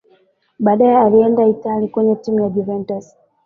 baadaye 0.59 0.95
alienda 0.97 1.45
italia 1.47 1.87
kwenye 1.87 2.15
timu 2.15 2.39
ya 2.43 2.49
juventus 2.49 3.15